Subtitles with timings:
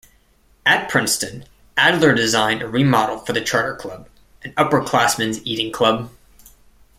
[0.65, 1.45] At Princeton,
[1.77, 4.07] Adler designed a remodel for the Charter Club,
[4.43, 6.09] an upperclassmen's eating club.